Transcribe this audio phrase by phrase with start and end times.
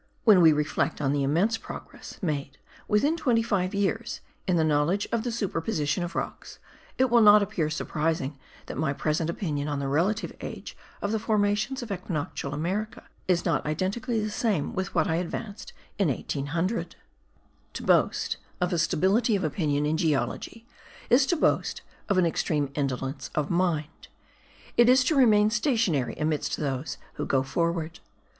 [0.23, 2.57] When we reflect on the immense progress made
[2.87, 6.57] within twenty five years in the knowledge of the superposition of rocks,
[6.97, 11.19] it will not appear surprising that my present opinion on the relative age of the
[11.19, 16.95] formations of Equinoctial America is not identically the same with what I advanced in 1800.
[17.73, 20.65] To boast of a stability of opinion in geology
[21.11, 24.07] is to boast of an extreme indolence of mind;
[24.77, 27.99] it is to remain stationary amidst those who go forward.